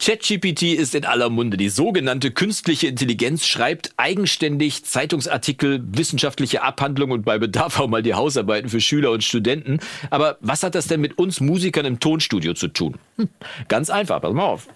[0.00, 1.58] ChatGPT ist in aller Munde.
[1.58, 8.14] Die sogenannte künstliche Intelligenz schreibt eigenständig Zeitungsartikel, wissenschaftliche Abhandlungen und bei Bedarf auch mal die
[8.14, 9.78] Hausarbeiten für Schüler und Studenten.
[10.08, 12.94] Aber was hat das denn mit uns Musikern im Tonstudio zu tun?
[13.18, 13.28] Hm,
[13.68, 14.68] ganz einfach, pass mal auf.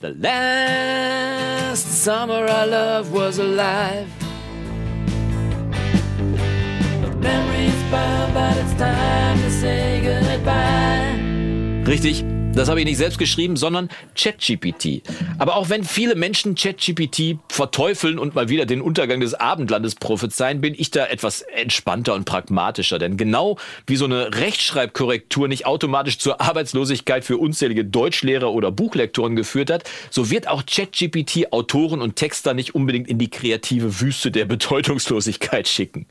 [0.00, 4.06] The last summer I love was alive.
[7.02, 11.18] The memories burn, but it's time to say goodbye.
[11.84, 12.24] Richtig,
[12.54, 15.02] das habe ich nicht selbst geschrieben, sondern ChatGPT.
[15.38, 20.60] Aber auch wenn viele Menschen ChatGPT verteufeln und mal wieder den Untergang des Abendlandes prophezeien,
[20.60, 22.98] bin ich da etwas entspannter und pragmatischer.
[22.98, 23.56] Denn genau
[23.86, 29.84] wie so eine Rechtschreibkorrektur nicht automatisch zur Arbeitslosigkeit für unzählige Deutschlehrer oder Buchlektoren geführt hat,
[30.10, 35.68] so wird auch ChatGPT Autoren und Texter nicht unbedingt in die kreative Wüste der Bedeutungslosigkeit
[35.68, 36.06] schicken.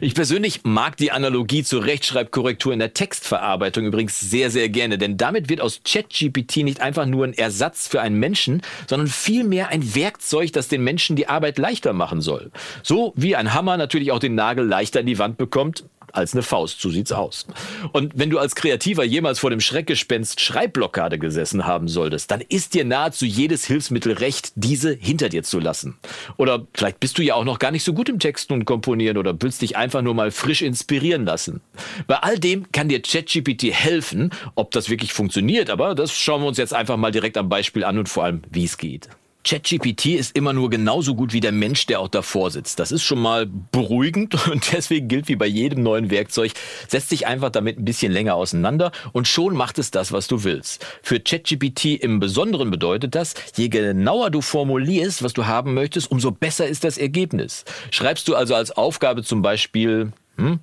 [0.00, 5.16] Ich persönlich mag die Analogie zur Rechtschreibkorrektur in der Textverarbeitung übrigens sehr, sehr gerne, denn
[5.16, 9.94] damit wird aus ChatGPT nicht einfach nur ein Ersatz für einen Menschen, sondern vielmehr ein
[9.94, 12.50] Werkzeug, das den Menschen die Arbeit leichter machen soll.
[12.82, 16.42] So wie ein Hammer natürlich auch den Nagel leichter in die Wand bekommt, als eine
[16.42, 16.80] Faust.
[16.80, 17.46] So sieht's aus.
[17.92, 22.74] Und wenn du als Kreativer jemals vor dem Schreckgespenst Schreibblockade gesessen haben solltest, dann ist
[22.74, 25.98] dir nahezu jedes Hilfsmittel recht, diese hinter dir zu lassen.
[26.36, 29.16] Oder vielleicht bist du ja auch noch gar nicht so gut im Texten und Komponieren
[29.16, 31.60] oder willst dich einfach nur mal frisch inspirieren lassen.
[32.06, 34.30] Bei all dem kann dir ChatGPT helfen.
[34.54, 37.84] Ob das wirklich funktioniert, aber das schauen wir uns jetzt einfach mal direkt am Beispiel
[37.84, 39.08] an und vor allem, wie es geht.
[39.42, 42.78] ChatGPT ist immer nur genauso gut wie der Mensch, der auch davor sitzt.
[42.78, 46.52] Das ist schon mal beruhigend und deswegen gilt wie bei jedem neuen Werkzeug,
[46.88, 50.44] setz dich einfach damit ein bisschen länger auseinander und schon macht es das, was du
[50.44, 50.84] willst.
[51.02, 56.30] Für ChatGPT im Besonderen bedeutet das, je genauer du formulierst, was du haben möchtest, umso
[56.30, 57.64] besser ist das Ergebnis.
[57.90, 60.60] Schreibst du also als Aufgabe zum Beispiel, hm,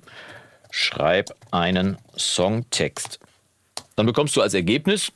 [0.70, 3.18] schreib einen Songtext.
[3.96, 5.10] Dann bekommst du als Ergebnis,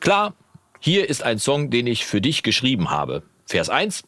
[0.00, 0.34] klar,
[0.80, 3.22] hier ist ein Song, den ich für dich geschrieben habe.
[3.50, 4.04] Vers 1.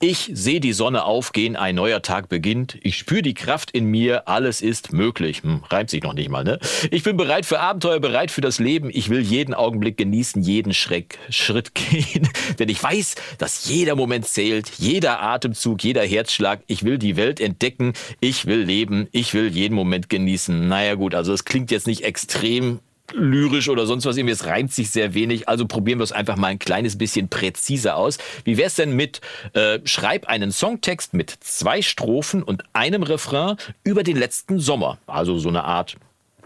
[0.00, 2.78] Ich sehe die Sonne aufgehen, ein neuer Tag beginnt.
[2.82, 5.42] Ich spüre die Kraft in mir, alles ist möglich.
[5.42, 6.60] Hm, reimt sich noch nicht mal, ne?
[6.92, 8.90] Ich bin bereit für Abenteuer, bereit für das Leben.
[8.92, 12.28] Ich will jeden Augenblick genießen, jeden Schreck, Schritt gehen.
[12.58, 16.60] Denn ich weiß, dass jeder Moment zählt, jeder Atemzug, jeder Herzschlag.
[16.68, 20.68] Ich will die Welt entdecken, ich will leben, ich will jeden Moment genießen.
[20.68, 22.78] Naja gut, also es klingt jetzt nicht extrem
[23.14, 24.32] lyrisch oder sonst was irgendwie.
[24.32, 25.48] Es reimt sich sehr wenig.
[25.48, 28.18] Also probieren wir es einfach mal ein kleines bisschen präziser aus.
[28.44, 29.20] Wie wäre es denn mit
[29.52, 34.98] äh, schreib einen Songtext mit zwei Strophen und einem Refrain über den letzten Sommer?
[35.06, 35.96] Also so eine Art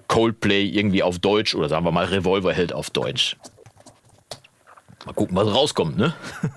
[0.08, 3.36] Coldplay irgendwie auf Deutsch oder sagen wir mal Revolverheld auf Deutsch.
[5.06, 6.12] Mal gucken, was rauskommt, ne?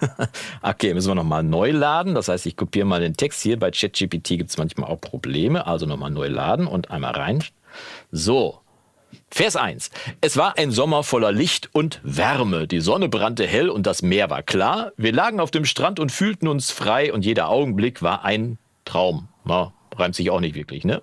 [0.62, 2.16] okay, müssen wir nochmal neu laden.
[2.16, 3.58] Das heißt, ich kopiere mal den Text hier.
[3.58, 5.68] Bei ChatGPT gibt es manchmal auch Probleme.
[5.68, 7.44] Also nochmal neu laden und einmal rein.
[8.12, 8.61] So,
[9.30, 9.92] Vers 1.
[10.22, 12.68] Es war ein Sommer voller Licht und Wärme.
[12.68, 14.92] Die Sonne brannte hell und das Meer war klar.
[14.98, 19.28] Wir lagen auf dem Strand und fühlten uns frei und jeder Augenblick war ein Traum.
[19.46, 21.02] Na, reimt sich auch nicht wirklich, ne?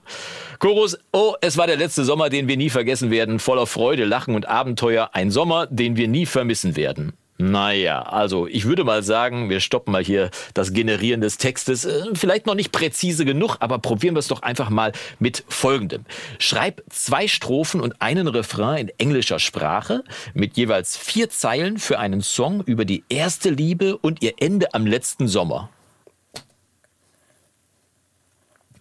[0.59, 3.39] Chorus, oh, es war der letzte Sommer, den wir nie vergessen werden.
[3.39, 5.11] Voller Freude, Lachen und Abenteuer.
[5.13, 7.13] Ein Sommer, den wir nie vermissen werden.
[7.41, 11.84] Naja, also ich würde mal sagen, wir stoppen mal hier das Generieren des Textes.
[11.84, 14.91] Äh, vielleicht noch nicht präzise genug, aber probieren wir es doch einfach mal
[15.21, 16.04] mit folgendem.
[16.41, 20.03] Schreib zwei Strophen und einen Refrain in englischer Sprache
[20.34, 24.84] mit jeweils vier Zeilen für einen Song über die erste Liebe und ihr Ende am
[24.84, 25.71] letzten Sommer.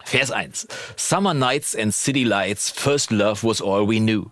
[0.07, 0.53] Vers 1.
[0.95, 4.31] Summer nights and city lights, first love was all we knew.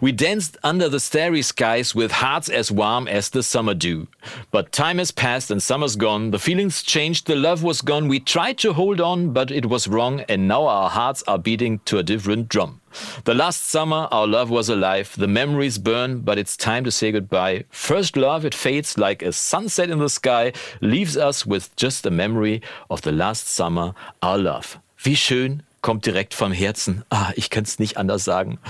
[0.00, 4.08] We danced under the starry skies with hearts as warm as the summer dew.
[4.50, 6.32] But time has passed and summer's gone.
[6.32, 8.08] The feelings changed, the love was gone.
[8.08, 11.78] We tried to hold on, but it was wrong, and now our hearts are beating
[11.84, 12.80] to a different drum.
[13.22, 15.14] The last summer, our love was alive.
[15.16, 17.64] The memories burn, but it's time to say goodbye.
[17.70, 22.10] First love, it fades like a sunset in the sky, leaves us with just a
[22.10, 24.80] memory of the last summer, our love.
[25.04, 27.02] Wie schön, kommt direkt vom Herzen.
[27.10, 28.60] Ah, ich kann es nicht anders sagen.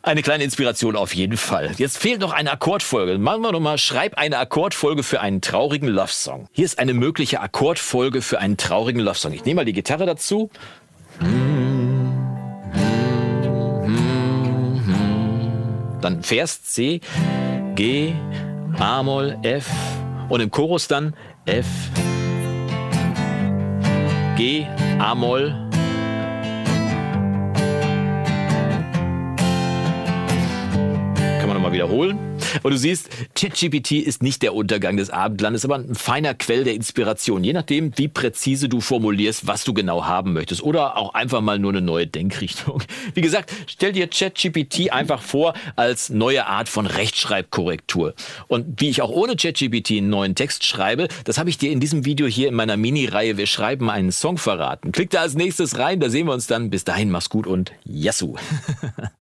[0.00, 1.72] Eine kleine Inspiration auf jeden Fall.
[1.76, 3.18] Jetzt fehlt noch eine Akkordfolge.
[3.18, 6.48] Machen wir doch mal, schreib eine Akkordfolge für einen traurigen Love-Song.
[6.52, 9.34] Hier ist eine mögliche Akkordfolge für einen traurigen Love-Song.
[9.34, 10.50] Ich nehme mal die Gitarre dazu.
[16.00, 17.00] Dann Vers C,
[17.74, 18.14] G,
[18.78, 19.68] A-Moll, F
[20.30, 21.66] und im Chorus dann F,
[24.42, 24.66] G,
[24.98, 25.54] A-Moll.
[31.38, 32.18] Kann man nochmal wiederholen.
[32.62, 36.74] Und du siehst, ChatGPT ist nicht der Untergang des Abendlandes, aber ein feiner Quell der
[36.74, 40.62] Inspiration, je nachdem, wie präzise du formulierst, was du genau haben möchtest.
[40.62, 42.82] Oder auch einfach mal nur eine neue Denkrichtung.
[43.14, 48.14] Wie gesagt, stell dir ChatGPT einfach vor als neue Art von Rechtschreibkorrektur.
[48.48, 51.80] Und wie ich auch ohne ChatGPT einen neuen Text schreibe, das habe ich dir in
[51.80, 54.92] diesem Video hier in meiner Mini-Reihe Wir schreiben einen Song verraten.
[54.92, 56.70] Klick da als nächstes rein, da sehen wir uns dann.
[56.70, 58.36] Bis dahin, mach's gut und Yassou!